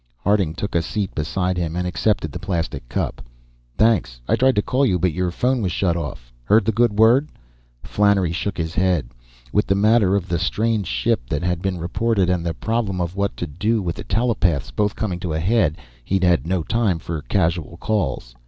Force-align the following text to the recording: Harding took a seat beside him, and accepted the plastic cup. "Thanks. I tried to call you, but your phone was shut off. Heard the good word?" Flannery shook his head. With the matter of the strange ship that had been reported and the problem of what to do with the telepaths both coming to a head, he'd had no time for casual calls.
Harding 0.23 0.55
took 0.55 0.73
a 0.73 0.81
seat 0.81 1.13
beside 1.13 1.57
him, 1.59 1.75
and 1.75 1.85
accepted 1.85 2.31
the 2.31 2.39
plastic 2.39 2.89
cup. 2.89 3.21
"Thanks. 3.77 4.19
I 4.27 4.35
tried 4.35 4.55
to 4.55 4.63
call 4.63 4.83
you, 4.83 4.97
but 4.97 5.13
your 5.13 5.29
phone 5.29 5.61
was 5.61 5.71
shut 5.71 5.95
off. 5.95 6.33
Heard 6.43 6.65
the 6.65 6.71
good 6.71 6.97
word?" 6.97 7.29
Flannery 7.83 8.31
shook 8.31 8.57
his 8.57 8.73
head. 8.73 9.11
With 9.53 9.67
the 9.67 9.75
matter 9.75 10.15
of 10.15 10.27
the 10.27 10.39
strange 10.39 10.87
ship 10.87 11.29
that 11.29 11.43
had 11.43 11.61
been 11.61 11.77
reported 11.77 12.31
and 12.31 12.43
the 12.43 12.55
problem 12.55 12.99
of 12.99 13.15
what 13.15 13.37
to 13.37 13.45
do 13.45 13.83
with 13.83 13.95
the 13.97 14.03
telepaths 14.03 14.71
both 14.71 14.95
coming 14.95 15.19
to 15.19 15.33
a 15.33 15.39
head, 15.39 15.77
he'd 16.03 16.23
had 16.23 16.47
no 16.47 16.63
time 16.63 16.97
for 16.97 17.21
casual 17.21 17.77
calls. 17.77 18.33